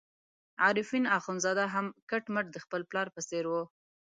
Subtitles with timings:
[0.65, 3.63] عارفین اخندزاده هم کټ مټ د خپل پلار په څېر وو.